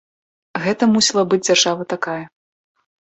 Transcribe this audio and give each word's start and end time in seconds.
Гэта 0.63 0.83
мусіла 0.93 1.23
быць 1.33 1.39
дзяржава 1.49 1.83
такая. 1.93 2.17